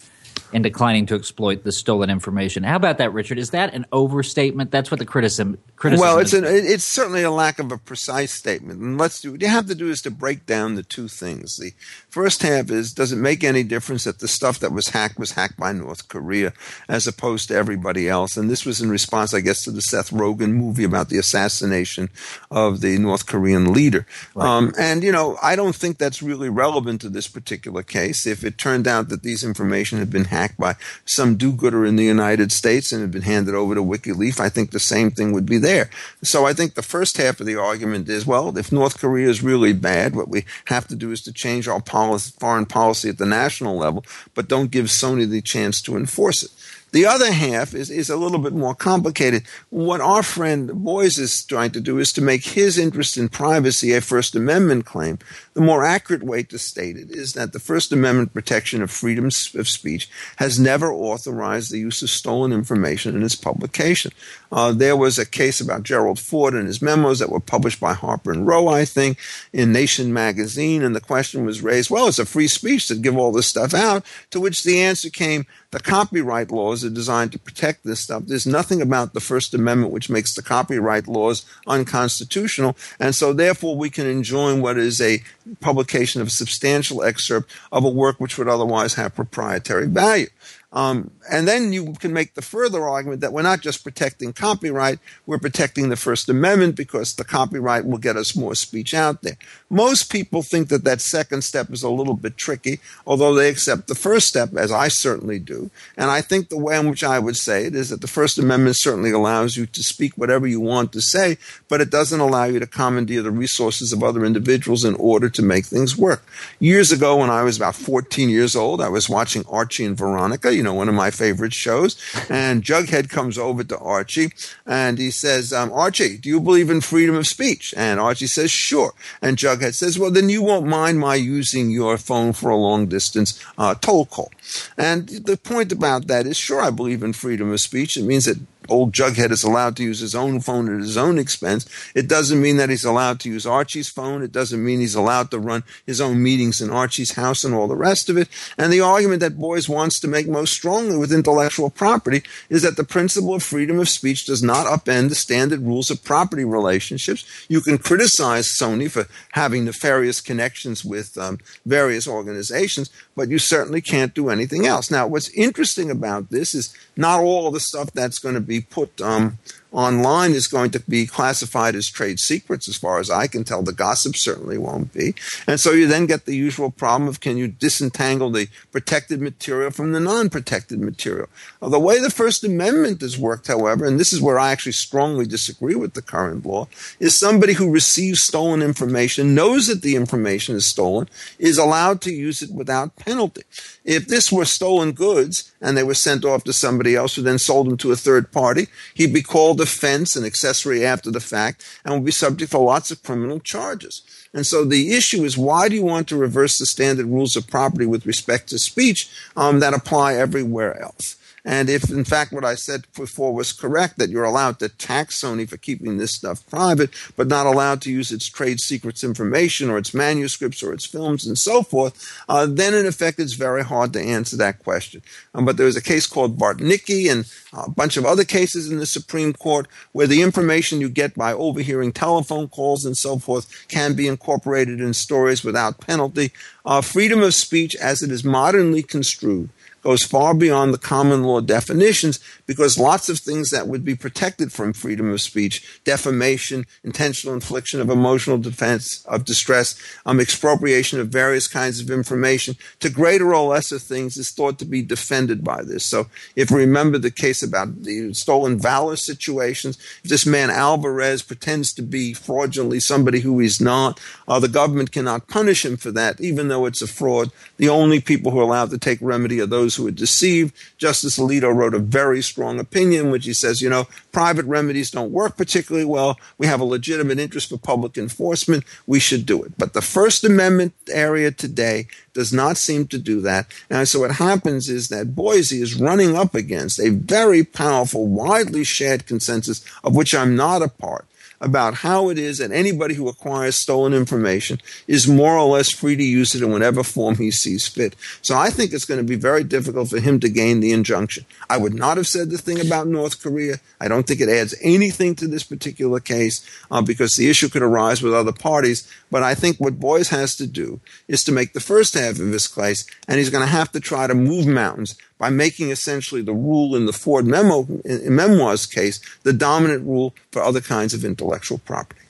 and 0.55 0.63
declining 0.63 1.05
to 1.07 1.17
exploit 1.17 1.65
the 1.65 1.73
stolen 1.73 2.09
information. 2.09 2.63
How 2.63 2.77
about 2.77 2.99
that, 2.99 3.13
Richard? 3.13 3.39
Is 3.39 3.51
that 3.51 3.75
an 3.75 3.85
overstatement? 3.93 4.71
That's 4.71 4.91
what 4.91 5.01
the 5.01 5.07
criticism. 5.07 5.59
Criticism 5.85 6.07
well, 6.07 6.19
it's 6.19 6.33
an, 6.33 6.45
it's 6.45 6.85
certainly 6.85 7.23
a 7.23 7.31
lack 7.31 7.59
of 7.59 7.73
a 7.73 7.79
precise 7.79 8.33
statement. 8.33 8.81
And 8.81 8.99
let's 8.99 9.21
do 9.21 9.33
what 9.33 9.43
you 9.43 9.49
have 9.49 9.67
to 9.67 9.75
do 9.75 9.91
is 9.91 10.03
to 10.03 10.11
break 10.11 10.47
down 10.47 10.75
the 10.75 10.83
two 10.83 11.09
things. 11.09 11.57
The 11.57 11.73
first 12.09 12.43
half 12.43 12.71
is 12.71 12.93
does 12.93 13.13
it 13.13 13.17
make 13.17 13.43
any 13.43 13.63
difference 13.63 14.05
that 14.05 14.21
the 14.21 14.29
stuff 14.29 14.59
that 14.61 14.73
was 14.73 14.91
hacked 14.91 15.19
was 15.19 15.33
hacked 15.33 15.59
by 15.59 15.73
North 15.73 16.09
Korea 16.09 16.53
as 16.89 17.07
opposed 17.07 17.49
to 17.49 17.55
everybody 17.55 18.09
else? 18.09 18.37
And 18.37 18.49
this 18.49 18.65
was 18.65 18.81
in 18.81 18.91
response, 18.91 19.35
I 19.35 19.41
guess, 19.41 19.65
to 19.65 19.71
the 19.71 19.83
Seth 19.83 20.11
Rogen 20.11 20.53
movie 20.53 20.85
about 20.85 21.09
the 21.09 21.19
assassination 21.19 22.11
of 22.51 22.81
the 22.81 22.97
North 22.99 23.27
Korean 23.27 23.73
leader. 23.73 24.07
Right. 24.35 24.47
Um, 24.47 24.73
and 24.79 25.03
you 25.03 25.13
know, 25.13 25.37
I 25.43 25.57
don't 25.57 25.75
think 25.75 25.99
that's 25.99 26.23
really 26.23 26.49
relevant 26.49 27.01
to 27.01 27.09
this 27.09 27.29
particular 27.29 27.83
case. 27.83 28.27
If 28.27 28.45
it 28.45 28.57
turned 28.57 28.87
out 28.87 29.09
that 29.09 29.23
these 29.23 29.43
information 29.43 29.99
had 29.99 30.11
been 30.11 30.27
hacked 30.27 30.45
hacked 30.45 30.59
by 30.59 30.75
some 31.07 31.37
do-gooder 31.37 31.85
in 31.85 31.97
the 31.97 32.05
United 32.05 32.53
States 32.53 32.93
and 32.93 33.01
had 33.01 33.11
been 33.11 33.23
handed 33.23 33.55
over 33.55 33.75
to 33.75 33.83
WikiLeaks, 33.83 34.41
I 34.41 34.49
think 34.49 34.71
the 34.71 34.81
same 34.81 35.11
thing 35.11 35.33
would 35.33 35.47
be 35.47 35.59
there. 35.59 35.74
So 36.23 36.47
I 36.47 36.53
think 36.53 36.75
the 36.75 36.83
first 36.83 37.17
half 37.17 37.41
of 37.41 37.47
the 37.47 37.57
argument 37.57 38.09
is, 38.09 38.27
well, 38.27 38.57
if 38.57 38.73
North 38.73 38.99
Korea 38.99 39.29
is 39.29 39.43
really 39.43 39.73
bad, 39.73 40.15
what 40.15 40.29
we 40.29 40.45
have 40.67 40.87
to 40.89 40.97
do 40.97 41.11
is 41.11 41.23
to 41.23 41.33
change 41.33 41.69
our 41.69 41.81
policy, 41.81 42.33
foreign 42.39 42.67
policy 42.67 43.09
at 43.09 43.19
the 43.19 43.27
national 43.27 43.77
level, 43.77 44.05
but 44.35 44.49
don't 44.49 44.71
give 44.71 44.87
Sony 44.87 45.29
the 45.29 45.43
chance 45.43 45.81
to 45.83 45.97
enforce 45.97 46.43
it. 46.43 46.51
The 46.95 47.07
other 47.07 47.33
half 47.33 47.75
is, 47.75 47.91
is 47.91 48.09
a 48.09 48.17
little 48.17 48.39
bit 48.39 48.53
more 48.53 48.77
complicated. 48.77 49.43
What 49.71 50.01
our 50.01 50.23
friend 50.23 50.73
Boies 50.73 51.19
is 51.19 51.45
trying 51.45 51.73
to 51.73 51.81
do 51.81 51.99
is 51.99 52.13
to 52.13 52.23
make 52.23 52.45
his 52.45 52.79
interest 52.79 53.19
in 53.19 53.29
privacy 53.29 53.93
a 53.93 54.01
First 54.01 54.37
Amendment 54.37 54.87
claim. 54.87 55.19
The 55.55 55.61
more 55.61 55.85
accurate 55.85 56.23
way 56.23 56.45
to 56.45 56.57
state 56.57 56.97
it 56.97 57.11
is 57.11 57.33
that 57.33 57.53
the 57.53 57.59
First 57.59 57.91
Amendment 57.91 58.33
protection 58.33 58.81
of 58.81 58.93
freedom 58.93 59.25
of 59.25 59.69
speech 59.69 60.09
has 60.37 60.61
never 60.61 60.93
authorized 60.93 61.73
the 61.73 61.81
use 61.81 62.01
of 62.01 62.11
stolen 62.11 62.53
information 62.53 63.17
in 63.17 63.25
its 63.25 63.35
publication. 63.35 64.13
Uh, 64.53 64.71
there 64.71 64.97
was 64.97 65.19
a 65.19 65.27
case 65.27 65.61
about 65.61 65.83
Gerald 65.83 66.21
Ford 66.21 66.55
and 66.55 66.69
his 66.69 66.81
memos 66.81 67.19
that 67.19 67.29
were 67.29 67.41
published 67.41 67.81
by 67.81 67.93
Harper 67.93 68.31
and 68.31 68.47
Row, 68.47 68.69
I 68.69 68.85
think, 68.85 69.19
in 69.53 69.73
Nation 69.73 70.13
magazine, 70.13 70.85
and 70.85 70.95
the 70.95 71.01
question 71.01 71.45
was 71.45 71.61
raised, 71.61 71.91
well, 71.91 72.07
it's 72.07 72.21
a 72.21 72.25
free 72.25 72.47
speech 72.47 72.87
to 72.87 72.95
give 72.95 73.17
all 73.17 73.33
this 73.33 73.49
stuff 73.49 73.75
out, 73.75 74.05
to 74.31 74.39
which 74.39 74.63
the 74.63 74.81
answer 74.81 75.11
came, 75.11 75.45
the 75.75 75.81
copyright 75.81 76.53
laws 76.53 76.85
are 76.85 76.91
designed 76.91 77.33
to 77.33 77.39
protect 77.39 77.83
this 77.83 77.99
stuff. 77.99 78.23
There's 78.27 78.47
nothing 78.47 78.81
about 78.81 79.13
the 79.13 79.19
First 79.19 79.55
Amendment 79.55 79.93
which 79.93 80.09
makes 80.09 80.33
the 80.33 80.41
copyright 80.41 81.09
laws 81.09 81.45
unconstitutional. 81.67 82.77
And 83.01 83.13
so, 83.13 83.33
therefore, 83.33 83.77
we 83.77 83.91
can 83.91 84.07
enjoin 84.07 84.61
what 84.61 84.79
is 84.79 85.01
a 85.01 85.25
publication 85.61 86.21
of 86.21 86.29
a 86.29 86.31
substantial 86.31 87.03
excerpt 87.03 87.51
of 87.73 87.85
a 87.85 87.89
work 87.89 88.21
which 88.21 88.39
would 88.39 88.47
otherwise 88.47 88.95
have 88.95 89.17
proprietary 89.17 89.89
value. 89.89 90.29
Um, 90.75 91.13
and 91.31 91.47
then 91.47 91.73
you 91.73 91.95
can 91.95 92.13
make 92.13 92.35
the 92.35 92.43
further 92.43 92.83
argument 92.83 93.21
that 93.21 93.33
we're 93.33 93.43
not 93.43 93.61
just 93.61 93.85
protecting 93.85 94.33
copyright, 94.33 94.99
we're 95.25 95.39
protecting 95.39 95.89
the 95.89 95.97
First 95.97 96.29
Amendment 96.29 96.75
because 96.75 97.15
the 97.15 97.25
copyright 97.25 97.87
will 97.87 97.99
get 97.99 98.17
us 98.17 98.35
more 98.35 98.57
speech 98.57 98.93
out 98.93 99.23
there. 99.23 99.39
Most 99.71 100.11
people 100.11 100.43
think 100.43 100.69
that 100.69 100.83
that 100.83 101.01
second 101.01 101.43
step 101.43 101.71
is 101.71 101.85
a 101.85 101.89
little 101.89 102.15
bit 102.15 102.37
tricky, 102.37 102.81
although 103.07 103.35
they 103.35 103.49
accept 103.49 103.87
the 103.87 103.95
first 103.95 104.27
step, 104.27 104.55
as 104.57 104.73
I 104.73 104.89
certainly 104.89 105.39
do. 105.39 105.71
And 105.97 106.11
I 106.11 106.21
think 106.21 106.49
the 106.49 106.59
way 106.59 106.79
in 106.79 106.91
which 106.91 107.05
I 107.05 107.21
would 107.21 107.37
say 107.37 107.67
it 107.67 107.77
is 107.77 107.91
that 107.91 108.01
the 108.01 108.09
First 108.09 108.37
Amendment 108.37 108.77
certainly 108.77 109.13
allows 109.13 109.57
you 109.57 109.67
to 109.67 109.83
speak 109.83 110.15
whatever 110.17 110.47
you 110.47 110.61
want 110.61 110.93
to 110.93 111.01
say, 111.01 111.39
but 111.69 111.81
it 111.81 111.91
doesn't 111.91 112.21
allow 112.21 112.45
you 112.45 112.59
to 112.59 112.67
commandeer 112.67 113.23
the 113.23 113.31
resources 113.31 113.93
of 113.93 114.03
other 114.03 114.25
individuals 114.25 114.85
in 114.85 114.97
order 114.97 115.31
to 115.31 115.43
make 115.43 115.67
things 115.67 115.97
work. 115.97 116.27
Years 116.59 116.91
ago, 116.91 117.19
when 117.19 117.31
I 117.31 117.45
was 117.45 117.57
about 117.57 117.77
14 117.77 118.29
years 118.29 118.57
old, 118.57 118.81
I 118.81 118.89
was 118.89 119.09
watching 119.09 119.45
Archie 119.49 119.85
and 119.85 119.97
Veronica. 119.97 120.53
You 120.53 120.64
know, 120.65 120.75
one 120.75 120.89
of 120.89 120.95
my 120.95 121.11
favorite 121.11 121.53
shows. 121.53 121.97
And 122.29 122.63
Jughead 122.63 123.09
comes 123.09 123.39
over 123.39 123.63
to 123.63 123.79
Archie 123.79 124.33
and 124.67 124.99
he 124.99 125.11
says, 125.11 125.53
um, 125.53 125.73
Archie, 125.73 126.19
do 126.19 126.29
you 126.29 126.41
believe 126.41 126.71
in 126.71 126.81
freedom 126.81 127.15
of 127.15 127.27
speech? 127.27 127.73
And 127.77 128.01
Archie 128.01 128.27
says, 128.27 128.51
sure. 128.51 128.95
And 129.23 129.37
Jughead 129.37 129.75
says, 129.75 129.99
well, 129.99 130.11
then 130.11 130.29
you 130.29 130.43
won't 130.43 130.67
mind 130.67 130.99
my 130.99 131.15
using 131.15 131.71
your 131.71 131.99
phone 131.99 132.33
for 132.33 132.51
a 132.51 132.57
long 132.57 132.87
distance 132.87 133.39
uh, 133.59 133.75
toll 133.75 134.07
call. 134.07 134.33
And 134.77 135.09
the 135.09 135.37
point 135.37 135.71
about 135.71 136.07
that 136.09 136.27
is, 136.27 136.37
sure, 136.37 136.61
I 136.61 136.71
believe 136.71 137.03
in 137.03 137.13
freedom 137.13 137.53
of 137.53 137.61
speech. 137.61 137.97
It 137.97 138.05
means 138.05 138.25
that 138.25 138.39
old 138.69 138.93
Jughead 138.93 139.31
is 139.31 139.45
allowed 139.45 139.77
to 139.77 139.83
use 139.83 140.01
his 140.01 140.15
own 140.15 140.41
phone 140.41 140.75
at 140.75 140.81
his 140.81 140.97
own 140.97 141.19
expense. 141.19 141.69
It 141.95 142.09
doesn't 142.09 142.41
mean 142.41 142.57
that 142.57 142.71
he's 142.71 142.85
allowed 142.85 143.21
to 143.21 143.31
use 143.31 143.47
Archie's 143.47 143.89
phone. 143.89 144.23
It 144.23 144.33
doesn't 144.33 144.65
mean 144.65 144.81
he's 144.81 144.95
allowed 144.95 145.31
to 145.31 145.39
run 145.39 145.65
his 145.87 146.01
own 146.01 146.23
meetings 146.23 146.61
in 146.61 146.71
Archie's 146.71 147.13
house 147.13 147.45
and 147.45 147.55
all 147.55 147.69
the 147.69 147.77
rest 147.77 148.09
of 148.09 148.17
it. 148.17 148.29
And 148.57 148.73
the 148.73 148.81
argument 148.81 149.21
that 149.21 149.39
Boies 149.39 149.69
wants 149.69 150.01
to 150.01 150.09
make 150.09 150.29
most 150.29 150.53
strongly 150.53 150.97
with 150.97 151.13
intellectual 151.13 151.71
property 151.71 152.23
is 152.49 152.63
that 152.63 152.77
the 152.77 152.85
principle 152.85 153.35
of 153.35 153.43
freedom 153.43 153.79
of 153.79 153.89
speech 153.89 154.27
does 154.27 154.43
not 154.43 154.67
upend 154.67 155.09
the 155.09 155.15
standard 155.15 155.61
rules 155.61 155.91
of 155.91 156.05
property 156.05 156.45
relationships. 156.45 157.25
You 157.49 157.61
can 157.61 157.79
criticize 157.79 158.47
Sony 158.47 158.91
for 158.91 159.07
having 159.33 159.65
nefarious 159.65 160.21
connections 160.21 160.85
with 160.85 161.17
um, 161.19 161.39
various 161.67 162.09
organizations, 162.09 162.91
but 163.17 163.29
you 163.29 163.39
certainly 163.39 163.81
can't 163.81 164.15
do 164.15 164.29
anything 164.29 164.67
else. 164.67 164.91
Now, 164.91 165.07
what's 165.07 165.31
interesting 165.31 165.91
about 165.91 166.31
this 166.31 166.55
is 166.55 166.75
not 166.97 167.21
all 167.21 167.51
the 167.51 167.61
stuff 167.61 167.93
that's 167.93 168.19
going 168.19 168.35
to 168.35 168.41
be 168.41 168.54
put 168.61 169.01
um, 169.01 169.39
online 169.75 170.33
is 170.33 170.47
going 170.47 170.71
to 170.71 170.81
be 170.89 171.05
classified 171.05 171.75
as 171.75 171.91
trade 171.91 172.21
secrets, 172.21 172.69
as 172.69 172.77
far 172.77 173.01
as 173.01 173.11
I 173.11 173.27
can 173.27 173.43
tell. 173.43 173.63
The 173.63 173.73
gossip 173.73 174.17
certainly 174.17 174.57
won't 174.57 174.93
be. 174.93 175.15
And 175.47 175.59
so 175.59 175.73
you 175.73 175.87
then 175.87 176.07
get 176.07 176.25
the 176.25 176.37
usual 176.37 176.71
problem 176.71 177.09
of 177.09 177.21
can 177.21 177.37
you 177.37 177.49
disentangle 177.49 178.31
the 178.31 178.49
protected 178.71 179.21
material 179.21 179.71
from 179.71 179.93
the 179.93 180.01
non 180.01 180.31
protected 180.31 180.79
material? 180.79 181.29
The 181.61 181.81
way 181.81 181.99
the 182.01 182.11
First 182.11 182.45
Amendment 182.45 183.01
has 183.01 183.19
worked, 183.19 183.49
however, 183.49 183.85
and 183.85 183.99
this 183.99 184.13
is 184.13 184.21
where 184.21 184.39
I 184.39 184.53
actually 184.53 184.73
strongly 184.73 185.27
disagree 185.27 185.75
with 185.75 185.95
the 185.95 186.03
current 186.03 186.47
law, 186.47 186.69
is 187.01 187.19
somebody 187.19 187.55
who 187.55 187.71
receives 187.71 188.23
stolen 188.23 188.63
information, 188.63 189.35
knows 189.35 189.67
that 189.67 189.83
the 189.83 189.97
information 189.97 190.55
is 190.55 190.67
stolen, 190.67 191.09
is 191.39 191.59
allowed 191.59 192.01
to 192.03 192.13
use 192.13 192.43
it 192.43 192.53
without 192.53 192.97
penalty. 192.97 193.43
If 193.85 194.07
this 194.07 194.31
were 194.31 194.45
stolen 194.45 194.93
goods 194.93 195.53
and 195.61 195.77
they 195.77 195.83
were 195.83 195.95
sent 195.95 196.25
off 196.25 196.45
to 196.45 196.53
somebody 196.53 196.95
else 196.95 197.17
who 197.17 197.23
then 197.23 197.39
sold 197.39 197.69
them 197.69 197.77
to 197.79 197.93
a 197.93 197.97
third 197.97 198.31
party, 198.31 198.69
he'd 198.95 199.13
be 199.13 199.23
called 199.23 199.61
offense 199.65 200.15
and 200.15 200.25
accessory 200.25 200.87
after 200.87 201.11
the 201.11 201.21
fact 201.21 201.65
and 201.85 201.93
will 201.93 202.01
be 202.01 202.13
subject 202.13 202.53
to 202.53 202.59
lots 202.59 202.93
of 202.93 203.03
criminal 203.03 203.41
charges. 203.41 204.03
And 204.33 204.47
so 204.47 204.65
the 204.65 204.95
issue 204.95 205.25
is 205.25 205.37
why 205.37 205.69
do 205.69 205.75
you 205.75 205.85
want 205.85 206.09
to 206.09 206.17
reverse 206.17 206.59
the 206.59 206.67
standard 206.67 207.07
rules 207.07 207.37
of 207.37 207.49
property 207.49 207.87
with 207.87 208.07
respect 208.07 208.49
to 208.51 208.59
speech 208.59 209.09
um, 209.37 209.61
that 209.61 209.75
apply 209.75 210.15
everywhere 210.15 210.81
else? 210.81 211.17
And 211.45 211.69
if, 211.69 211.91
in 211.91 212.05
fact, 212.05 212.33
what 212.33 212.45
I 212.45 212.55
said 212.55 212.87
before 212.97 213.35
was 213.35 213.53
correct, 213.53 213.99
that 213.99 214.09
you're 214.09 214.25
allowed 214.25 214.59
to 214.61 214.71
tax 214.71 215.21
Sony 215.21 215.47
for 215.47 215.59
keeping 215.59 215.99
this 215.99 216.15
stuff 216.15 216.47
private, 216.49 216.91
but 217.17 217.27
not 217.27 217.45
allowed 217.45 217.83
to 217.83 217.93
use 217.93 218.11
its 218.11 218.27
trade 218.27 218.61
secrets 218.61 219.05
information 219.05 219.69
or 219.69 219.77
its 219.77 219.93
manuscripts 219.93 220.63
or 220.63 220.73
its 220.73 220.87
films 220.87 221.27
and 221.27 221.37
so 221.37 221.63
forth, 221.63 222.11
uh, 222.31 222.47
then 222.47 222.73
in 222.73 222.87
effect 222.87 223.19
it's 223.19 223.35
very 223.35 223.63
hard 223.63 223.93
to 223.93 224.01
answer 224.01 224.37
that 224.39 224.61
question. 224.61 225.03
Um, 225.35 225.45
but 225.45 225.59
there 225.59 225.67
was 225.67 225.77
a 225.77 225.83
case 225.83 226.07
called 226.07 226.39
Bartnicki 226.39 227.13
and 227.13 227.31
a 227.53 227.71
bunch 227.71 227.99
of 227.99 228.07
other 228.07 228.25
cases 228.25 228.71
in 228.71 228.79
the 228.79 228.87
Supreme 228.87 229.35
Court 229.35 229.69
where 229.93 230.07
the 230.07 230.23
information 230.23 230.81
you 230.81 230.89
get 230.89 231.15
by 231.15 231.35
overhearing 231.35 231.93
telephone 231.93 232.49
calls 232.49 232.87
and 232.87 232.97
so 232.97 233.19
forth 233.19 233.69
can 233.69 233.93
be 233.93 234.09
incorporated 234.09 234.81
in 234.81 234.95
stories 234.95 235.45
without 235.45 235.81
penalty. 235.81 236.33
Uh, 236.65 236.81
freedom 236.81 237.23
of 237.23 237.35
speech, 237.35 237.77
as 237.77 238.03
it 238.03 238.11
is 238.11 238.25
modernly 238.25 238.83
construed, 238.83 239.51
goes 239.85 240.03
far 240.03 240.35
beyond 240.35 240.75
the 240.75 240.79
common 240.79 241.23
law 241.23 241.41
definitions 241.41 242.19
because 242.47 242.79
lots 242.79 243.09
of 243.09 243.19
things 243.19 243.51
that 243.51 243.67
would 243.67 243.85
be 243.85 243.95
protected 243.95 244.53
from 244.53 244.73
freedom 244.73 245.11
of 245.11 245.21
speech, 245.21 245.81
defamation, 245.85 246.65
intentional 246.83 247.35
infliction 247.35 247.81
of 247.81 247.91
emotional 247.91 248.39
defense 248.39 249.05
of 249.07 249.25
distress, 249.25 249.81
um, 250.07 250.21
expropriation 250.21 251.01
of 251.01 251.09
various 251.09 251.47
kinds 251.47 251.81
of 251.81 251.91
information, 251.91 252.57
to 252.81 252.91
greater 252.91 253.35
or 253.35 253.49
lesser 253.49 253.79
things 253.79 254.17
is 254.17 254.31
thought 254.31 254.59
to 254.59 254.65
be 254.65 254.83
defended 254.83 255.43
by 255.45 255.63
this. 255.63 255.85
So 255.85 256.07
if 256.37 256.51
we 256.51 256.61
remember 256.61 256.99
the 256.99 257.11
case 257.11 257.43
about 257.43 257.83
the 257.83 258.13
stolen 258.15 258.59
valor 258.59 258.97
situations, 258.97 259.79
this 260.03 260.27
man 260.27 260.51
Alvarez 260.51 261.23
pretends 261.23 261.73
to 261.75 261.83
be 261.83 262.13
fraudulently 262.13 262.81
somebody 262.81 263.21
who 263.21 263.39
he's 263.39 263.61
not, 263.61 264.01
uh, 264.29 264.41
the 264.41 264.49
government 264.49 264.93
cannot 264.93 265.29
punish 265.29 265.65
him 265.65 265.77
for 265.77 265.91
that, 265.93 266.21
even 266.21 266.49
though 266.49 266.67
it's 266.67 266.83
a 266.83 266.87
fraud. 266.87 267.31
The 267.57 267.69
only 267.69 268.01
people 268.01 268.31
who 268.31 268.41
are 268.41 268.43
allowed 268.43 268.71
to 268.71 268.79
take 268.79 268.99
remedy 269.01 269.41
are 269.41 269.47
those 269.47 269.77
who 269.77 269.87
are 269.87 269.93
deceived. 269.93 270.55
Justice 270.79 271.19
Alito 271.19 271.55
wrote 271.55 271.75
a 271.75 271.79
very 271.79 272.23
strong 272.35 272.59
opinion, 272.59 273.13
which 273.13 273.27
he 273.27 273.33
says, 273.33 273.63
you 273.63 273.71
know, 273.71 273.87
private 274.11 274.45
remedies 274.47 274.91
don't 274.91 275.13
work 275.13 275.37
particularly 275.37 275.85
well. 275.85 276.19
We 276.37 276.49
have 276.49 276.61
a 276.61 276.65
legitimate 276.65 277.21
interest 277.21 277.49
for 277.49 277.59
public 277.59 277.97
enforcement. 277.97 278.65
We 278.89 278.99
should 278.99 279.25
do 279.25 279.45
it. 279.45 279.53
But 279.57 279.73
the 279.73 279.81
First 279.81 280.25
Amendment 280.25 280.75
area 280.91 281.31
today 281.31 281.87
does 282.13 282.33
not 282.33 282.57
seem 282.57 282.89
to 282.89 282.99
do 282.99 283.21
that. 283.21 283.47
And 283.71 283.87
so 283.87 284.01
what 284.01 284.17
happens 284.17 284.69
is 284.69 284.89
that 284.89 285.15
Boies 285.15 285.53
is 285.53 285.81
running 285.81 286.17
up 286.17 286.35
against 286.35 286.81
a 286.81 286.91
very 286.91 287.45
powerful, 287.45 288.09
widely 288.09 288.65
shared 288.65 289.07
consensus 289.07 289.65
of 289.85 289.95
which 289.95 290.13
I'm 290.13 290.35
not 290.35 290.61
a 290.61 290.69
part 290.69 291.07
about 291.45 291.75
how 291.75 292.09
it 292.09 292.19
is 292.19 292.39
that 292.39 292.51
anybody 292.51 292.95
who 292.95 293.07
acquires 293.07 293.55
stolen 293.55 293.93
information 293.93 294.61
is 294.89 295.07
more 295.07 295.37
or 295.37 295.57
less 295.57 295.71
free 295.71 295.95
to 295.95 296.03
use 296.03 296.35
it 296.35 296.43
in 296.43 296.51
whatever 296.51 296.83
form 296.83 297.17
he 297.17 297.31
sees 297.31 297.69
fit. 297.69 297.95
So 298.23 298.37
I 298.37 298.49
think 298.49 298.73
it's 298.73 298.87
going 298.87 298.99
to 298.99 299.05
be 299.05 299.17
very 299.17 299.45
difficult 299.45 299.91
for 299.91 300.01
him 300.01 300.19
to 300.21 300.29
gain 300.31 300.61
the 300.61 300.73
injunction. 300.73 301.27
I 301.51 301.59
would 301.59 301.75
not 301.75 301.99
have 301.99 302.07
said 302.07 302.31
the 302.31 302.39
thing 302.39 302.61
about 302.61 302.87
North 302.87 303.23
Korea. 303.23 303.61
I 303.79 303.89
don't 303.89 304.07
think 304.07 304.21
it 304.21 304.29
adds 304.31 304.55
anything 304.63 305.15
to 305.17 305.29
this 305.29 305.45
particular 305.45 306.01
case 306.01 306.45
uh, 306.71 306.81
because 306.81 307.13
the 307.17 307.29
issue 307.29 307.51
could 307.51 307.63
arise 307.63 308.03
with 308.03 308.15
other 308.15 308.33
parties. 308.33 308.91
But 309.15 309.23
I 309.23 309.37
think 309.37 309.59
what 309.59 309.79
Boies 309.79 310.09
has 310.09 310.35
to 310.39 310.47
do 310.49 310.81
is 311.07 311.23
to 311.23 311.31
make 311.31 311.53
the 311.53 311.61
first 311.61 311.95
half 311.95 312.19
of 312.19 312.33
his 312.33 312.49
case, 312.49 312.85
and 313.07 313.17
he's 313.17 313.31
going 313.31 313.45
to 313.45 313.49
have 313.49 313.71
to 313.71 313.79
try 313.79 314.09
to 314.09 314.15
move 314.15 314.45
mountains 314.45 314.97
by 315.19 315.31
making 315.31 315.71
essentially 315.71 316.21
the 316.21 316.33
rule 316.33 316.75
in 316.75 316.87
the 316.87 316.93
Ford 316.93 317.25
memo, 317.25 317.65
in 317.85 318.17
memoirs 318.17 318.67
case 318.67 318.99
the 319.23 319.33
dominant 319.33 319.87
rule 319.87 320.17
for 320.33 320.43
other 320.43 320.61
kinds 320.61 320.95
of 320.95 321.05
intellectual 321.05 321.59
property. 321.59 322.01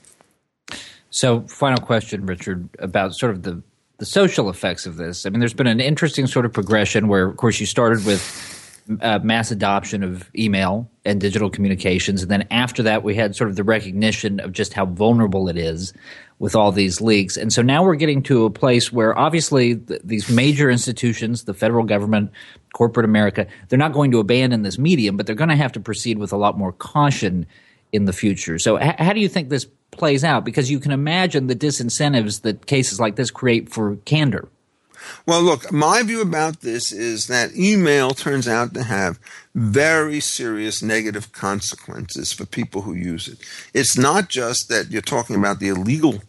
So, 1.11 1.42
final 1.42 1.84
question, 1.84 2.25
Richard, 2.25 2.70
about 2.78 3.14
sort 3.14 3.32
of 3.32 3.42
the 3.42 3.62
the 3.99 4.06
social 4.06 4.49
effects 4.49 4.87
of 4.87 4.96
this. 4.96 5.26
I 5.26 5.28
mean, 5.28 5.40
there's 5.40 5.52
been 5.52 5.66
an 5.66 5.80
interesting 5.80 6.26
sort 6.26 6.46
of 6.46 6.54
progression 6.54 7.08
where, 7.08 7.26
of 7.26 7.37
course, 7.37 7.61
you 7.61 7.66
started 7.66 8.06
with 8.06 8.23
uh, 9.00 9.18
mass 9.23 9.50
adoption 9.50 10.02
of 10.02 10.30
email 10.37 10.88
and 11.04 11.20
digital 11.20 11.50
communications. 11.50 12.23
And 12.23 12.30
then 12.30 12.46
after 12.50 12.82
that, 12.82 13.02
we 13.02 13.14
had 13.14 13.37
sort 13.37 13.50
of 13.50 13.56
the 13.56 13.64
recognition 13.64 14.40
of 14.40 14.52
just 14.52 14.73
how 14.73 14.87
vulnerable 14.87 15.49
it 15.49 15.56
is 15.56 15.92
with 16.38 16.55
all 16.55 16.73
these 16.73 17.00
leaks. 17.00 17.37
And 17.37 17.53
so 17.53 17.62
now 17.62 17.85
we're 17.85 17.95
getting 17.95 18.23
to 18.25 18.45
a 18.45 18.50
place 18.50 18.93
where 18.93 19.17
obviously 19.19 19.76
th- 19.76 20.00
these 20.05 20.29
major 20.29 20.71
institutions, 20.71 21.45
the 21.45 21.55
federal 21.55 21.85
government, 21.85 22.31
corporate 22.73 23.05
America, 23.05 23.47
they're 23.69 23.79
not 23.79 23.93
going 23.93 24.11
to 24.11 24.19
abandon 24.19 24.62
this 24.62 24.79
medium, 24.79 25.17
but 25.17 25.26
they're 25.26 25.37
going 25.37 25.50
to 25.50 25.57
have 25.57 25.73
to 25.73 25.81
proceed 25.81 26.19
with 26.19 26.33
a 26.33 26.37
lot 26.37 26.59
more 26.59 26.73
caution 26.73 27.47
in 27.93 28.07
the 28.07 28.12
future. 28.12 28.59
So, 28.59 28.81
h- 28.81 28.97
how 28.99 29.12
do 29.12 29.21
you 29.21 29.29
think 29.29 29.49
this 29.49 29.67
plays 29.93 30.25
out? 30.25 30.45
Because 30.45 30.71
you 30.71 30.81
can 30.81 30.91
imagine 30.91 31.47
the 31.47 31.55
disincentives 31.55 32.43
that 32.43 32.67
cases 32.67 32.99
like 32.99 33.14
this 33.17 33.31
create 33.31 33.71
for 33.71 33.97
candor. 34.05 34.49
Well, 35.26 35.42
look, 35.42 35.73
my 35.73 36.02
view 36.02 36.20
about 36.20 36.61
this 36.61 36.92
is 36.92 37.26
that 37.26 37.54
email 37.56 38.11
turns 38.11 38.46
out 38.49 38.75
to 38.75 38.82
have 38.82 39.18
very 39.54 40.20
serious 40.20 40.82
negative 40.82 41.32
consequences 41.32 42.32
for 42.32 42.44
people 42.44 42.82
who 42.82 42.94
use 42.94 43.28
it. 43.28 43.38
It's 43.73 43.96
not 43.96 44.28
just 44.28 44.68
that 44.68 44.90
you're 44.90 45.02
talking 45.02 45.37
about 45.37 45.61
the 45.61 45.68
illegal 45.68 46.23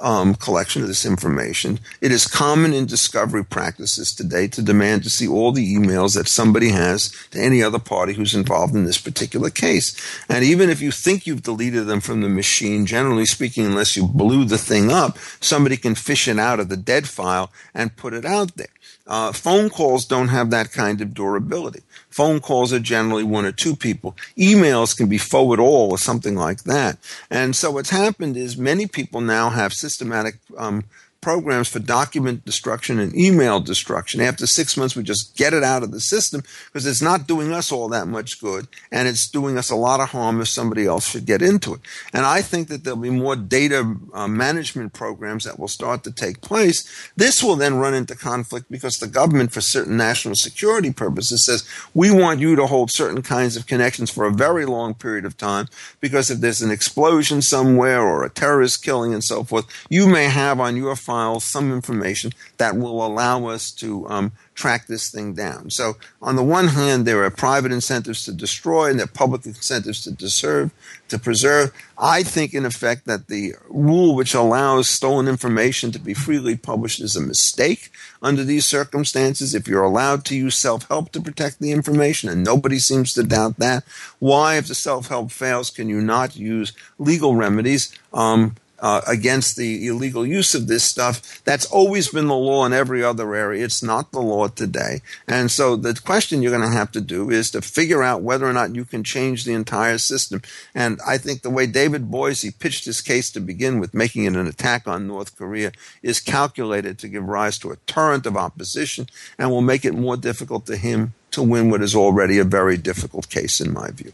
um, 0.00 0.34
collection 0.34 0.82
of 0.82 0.88
this 0.88 1.06
information. 1.06 1.80
It 2.00 2.12
is 2.12 2.26
common 2.26 2.72
in 2.72 2.86
discovery 2.86 3.44
practices 3.44 4.12
today 4.12 4.48
to 4.48 4.62
demand 4.62 5.02
to 5.04 5.10
see 5.10 5.26
all 5.26 5.52
the 5.52 5.74
emails 5.74 6.14
that 6.14 6.28
somebody 6.28 6.70
has 6.70 7.10
to 7.30 7.40
any 7.40 7.62
other 7.62 7.78
party 7.78 8.12
who's 8.12 8.34
involved 8.34 8.74
in 8.74 8.84
this 8.84 9.00
particular 9.00 9.50
case. 9.50 9.96
And 10.28 10.44
even 10.44 10.70
if 10.70 10.80
you 10.80 10.90
think 10.90 11.26
you've 11.26 11.42
deleted 11.42 11.86
them 11.86 12.00
from 12.00 12.20
the 12.20 12.28
machine, 12.28 12.86
generally 12.86 13.26
speaking, 13.26 13.66
unless 13.66 13.96
you 13.96 14.06
blew 14.06 14.44
the 14.44 14.58
thing 14.58 14.90
up, 14.90 15.18
somebody 15.40 15.76
can 15.76 15.94
fish 15.94 16.28
it 16.28 16.38
out 16.38 16.60
of 16.60 16.68
the 16.68 16.76
dead 16.76 17.08
file 17.08 17.50
and 17.74 17.96
put 17.96 18.12
it 18.12 18.24
out 18.24 18.56
there. 18.56 18.66
Uh, 19.06 19.32
phone 19.32 19.70
calls 19.70 20.04
don't 20.04 20.28
have 20.28 20.50
that 20.50 20.72
kind 20.72 21.00
of 21.00 21.14
durability. 21.14 21.82
Phone 22.10 22.40
calls 22.40 22.72
are 22.72 22.80
generally 22.80 23.22
one 23.22 23.44
or 23.44 23.52
two 23.52 23.76
people. 23.76 24.16
Emails 24.36 24.96
can 24.96 25.08
be 25.08 25.18
forward 25.18 25.60
all 25.60 25.90
or 25.90 25.98
something 25.98 26.34
like 26.34 26.64
that. 26.64 26.98
And 27.30 27.54
so 27.54 27.70
what's 27.70 27.90
happened 27.90 28.36
is 28.36 28.56
many 28.56 28.86
people 28.86 29.20
now 29.20 29.50
have 29.50 29.72
systematic 29.72 30.38
um, 30.56 30.84
programs 31.26 31.66
for 31.66 31.80
document 31.80 32.44
destruction 32.44 33.00
and 33.00 33.12
email 33.16 33.58
destruction. 33.58 34.20
After 34.20 34.46
six 34.46 34.76
months, 34.76 34.94
we 34.94 35.02
just 35.02 35.36
get 35.36 35.52
it 35.52 35.64
out 35.64 35.82
of 35.82 35.90
the 35.90 35.98
system 35.98 36.44
because 36.66 36.86
it's 36.86 37.02
not 37.02 37.26
doing 37.26 37.52
us 37.52 37.72
all 37.72 37.88
that 37.88 38.06
much 38.06 38.40
good 38.40 38.68
and 38.92 39.08
it's 39.08 39.28
doing 39.28 39.58
us 39.58 39.68
a 39.68 39.74
lot 39.74 39.98
of 39.98 40.10
harm 40.10 40.40
if 40.40 40.46
somebody 40.46 40.86
else 40.86 41.10
should 41.10 41.26
get 41.26 41.42
into 41.42 41.74
it. 41.74 41.80
And 42.12 42.24
I 42.24 42.42
think 42.42 42.68
that 42.68 42.84
there'll 42.84 43.00
be 43.00 43.10
more 43.10 43.34
data 43.34 43.96
uh, 44.14 44.28
management 44.28 44.92
programs 44.92 45.42
that 45.42 45.58
will 45.58 45.66
start 45.66 46.04
to 46.04 46.12
take 46.12 46.42
place. 46.42 47.10
This 47.16 47.42
will 47.42 47.56
then 47.56 47.74
run 47.74 47.94
into 47.94 48.14
conflict 48.14 48.70
because 48.70 48.98
the 48.98 49.08
government, 49.08 49.50
for 49.50 49.60
certain 49.60 49.96
national 49.96 50.36
security 50.36 50.92
purposes, 50.92 51.44
says 51.44 51.68
we 51.92 52.12
want 52.12 52.38
you 52.38 52.54
to 52.54 52.68
hold 52.68 52.92
certain 52.92 53.22
kinds 53.22 53.56
of 53.56 53.66
connections 53.66 54.12
for 54.12 54.26
a 54.26 54.32
very 54.32 54.64
long 54.64 54.94
period 54.94 55.24
of 55.24 55.36
time 55.36 55.66
because 55.98 56.30
if 56.30 56.38
there's 56.38 56.62
an 56.62 56.70
explosion 56.70 57.42
somewhere 57.42 58.00
or 58.00 58.22
a 58.22 58.30
terrorist 58.30 58.84
killing 58.84 59.12
and 59.12 59.24
so 59.24 59.42
forth, 59.42 59.66
you 59.90 60.06
may 60.06 60.26
have 60.26 60.60
on 60.60 60.76
your 60.76 60.94
phone 60.94 61.15
some 61.40 61.72
information 61.72 62.32
that 62.58 62.76
will 62.76 63.04
allow 63.04 63.46
us 63.46 63.70
to 63.72 64.08
um, 64.08 64.32
track 64.54 64.86
this 64.86 65.10
thing 65.10 65.34
down. 65.34 65.70
So, 65.70 65.96
on 66.22 66.34
the 66.34 66.42
one 66.42 66.68
hand, 66.68 67.06
there 67.06 67.22
are 67.22 67.30
private 67.30 67.72
incentives 67.72 68.24
to 68.24 68.32
destroy 68.32 68.90
and 68.90 68.98
there 68.98 69.04
are 69.04 69.08
public 69.08 69.46
incentives 69.46 70.02
to 70.04 70.10
deserve, 70.10 70.72
to 71.08 71.18
preserve. 71.18 71.72
I 71.98 72.22
think, 72.22 72.54
in 72.54 72.64
effect, 72.64 73.06
that 73.06 73.28
the 73.28 73.54
rule 73.68 74.14
which 74.14 74.34
allows 74.34 74.88
stolen 74.88 75.28
information 75.28 75.92
to 75.92 75.98
be 75.98 76.14
freely 76.14 76.56
published 76.56 77.00
is 77.00 77.16
a 77.16 77.20
mistake 77.20 77.90
under 78.22 78.44
these 78.44 78.66
circumstances. 78.66 79.54
If 79.54 79.68
you're 79.68 79.84
allowed 79.84 80.24
to 80.26 80.36
use 80.36 80.56
self 80.56 80.88
help 80.88 81.12
to 81.12 81.20
protect 81.20 81.60
the 81.60 81.72
information, 81.72 82.28
and 82.28 82.42
nobody 82.42 82.78
seems 82.78 83.12
to 83.14 83.22
doubt 83.22 83.58
that, 83.58 83.84
why, 84.18 84.56
if 84.56 84.68
the 84.68 84.74
self 84.74 85.08
help 85.08 85.30
fails, 85.30 85.70
can 85.70 85.88
you 85.88 86.00
not 86.00 86.36
use 86.36 86.72
legal 86.98 87.36
remedies? 87.36 87.96
Um, 88.12 88.56
uh, 88.78 89.00
against 89.06 89.56
the 89.56 89.86
illegal 89.86 90.26
use 90.26 90.54
of 90.54 90.66
this 90.66 90.84
stuff. 90.84 91.42
That's 91.44 91.66
always 91.66 92.08
been 92.08 92.26
the 92.26 92.34
law 92.34 92.64
in 92.66 92.72
every 92.72 93.02
other 93.02 93.34
area. 93.34 93.64
It's 93.64 93.82
not 93.82 94.12
the 94.12 94.20
law 94.20 94.48
today. 94.48 95.00
And 95.26 95.50
so 95.50 95.76
the 95.76 95.94
question 95.94 96.42
you're 96.42 96.56
going 96.56 96.68
to 96.68 96.76
have 96.76 96.92
to 96.92 97.00
do 97.00 97.30
is 97.30 97.50
to 97.52 97.62
figure 97.62 98.02
out 98.02 98.22
whether 98.22 98.46
or 98.46 98.52
not 98.52 98.74
you 98.74 98.84
can 98.84 99.04
change 99.04 99.44
the 99.44 99.54
entire 99.54 99.98
system. 99.98 100.42
And 100.74 100.98
I 101.06 101.18
think 101.18 101.42
the 101.42 101.50
way 101.50 101.66
David 101.66 102.10
Boies 102.10 102.44
pitched 102.58 102.84
his 102.84 103.00
case 103.00 103.30
to 103.32 103.40
begin 103.40 103.80
with, 103.80 103.94
making 103.94 104.24
it 104.24 104.36
an 104.36 104.46
attack 104.46 104.86
on 104.86 105.06
North 105.06 105.36
Korea, 105.36 105.72
is 106.02 106.20
calculated 106.20 106.98
to 106.98 107.08
give 107.08 107.24
rise 107.24 107.58
to 107.60 107.70
a 107.70 107.76
torrent 107.86 108.26
of 108.26 108.36
opposition 108.36 109.08
and 109.38 109.50
will 109.50 109.62
make 109.62 109.84
it 109.84 109.94
more 109.94 110.16
difficult 110.16 110.66
to 110.66 110.76
him 110.76 111.14
to 111.30 111.42
win 111.42 111.70
what 111.70 111.82
is 111.82 111.94
already 111.94 112.38
a 112.38 112.44
very 112.44 112.76
difficult 112.76 113.28
case, 113.28 113.60
in 113.60 113.72
my 113.72 113.90
view. 113.90 114.12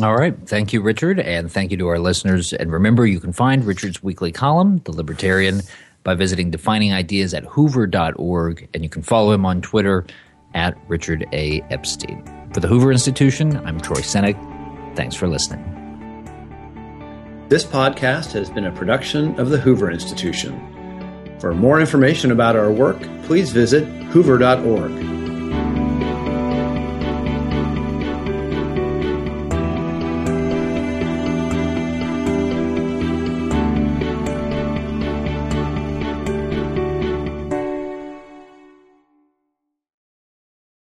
All 0.00 0.16
right. 0.16 0.36
Thank 0.46 0.72
you, 0.72 0.80
Richard. 0.80 1.18
And 1.18 1.50
thank 1.50 1.72
you 1.72 1.76
to 1.78 1.88
our 1.88 1.98
listeners. 1.98 2.52
And 2.52 2.72
remember, 2.72 3.06
you 3.06 3.18
can 3.18 3.32
find 3.32 3.64
Richard's 3.64 4.02
weekly 4.02 4.30
column, 4.30 4.78
The 4.84 4.92
Libertarian, 4.92 5.62
by 6.04 6.14
visiting 6.14 6.50
defining 6.50 6.92
ideas 6.92 7.34
at 7.34 7.44
hoover.org. 7.44 8.68
And 8.72 8.84
you 8.84 8.88
can 8.88 9.02
follow 9.02 9.32
him 9.32 9.44
on 9.44 9.60
Twitter 9.60 10.06
at 10.54 10.78
Richard 10.88 11.26
A. 11.32 11.62
Epstein. 11.70 12.24
For 12.54 12.60
the 12.60 12.68
Hoover 12.68 12.92
Institution, 12.92 13.56
I'm 13.66 13.80
Troy 13.80 13.96
Senik. 13.96 14.36
Thanks 14.96 15.16
for 15.16 15.26
listening. 15.26 15.64
This 17.48 17.64
podcast 17.64 18.32
has 18.32 18.50
been 18.50 18.66
a 18.66 18.72
production 18.72 19.38
of 19.40 19.50
the 19.50 19.58
Hoover 19.58 19.90
Institution. 19.90 20.64
For 21.40 21.54
more 21.54 21.80
information 21.80 22.30
about 22.30 22.56
our 22.56 22.70
work, 22.70 23.00
please 23.24 23.50
visit 23.50 23.84
hoover.org. 24.12 25.27